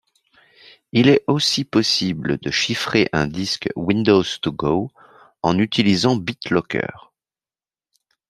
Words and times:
Il 0.93 1.09
est 1.09 1.23
aussi 1.27 1.63
possible 1.63 2.39
de 2.39 2.49
chiffrer 2.49 3.07
un 3.13 3.27
disque 3.27 3.69
Windows 3.75 4.23
To 4.41 4.51
Go 4.51 4.89
en 5.43 5.59
utilisant 5.59 6.15
BitLocker. 6.15 7.11